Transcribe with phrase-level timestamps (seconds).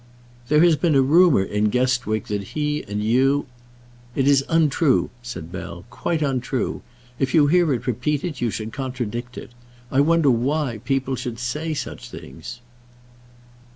[0.47, 3.45] "There has been a rumour in Guestwick that he and you"
[4.15, 6.81] "It is untrue," said Bell; "quite untrue.
[7.19, 9.51] If you hear it repeated, you should contradict it.
[9.91, 12.61] I wonder why people should say such things."